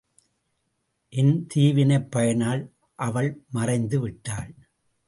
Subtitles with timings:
[1.09, 2.69] என் தீவினைப் பயனால்
[2.95, 4.53] அவள் மறைந்துவிட்டாள்.